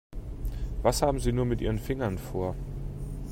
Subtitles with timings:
[0.81, 2.55] Was haben Sie nur mit Ihren Fingern vor?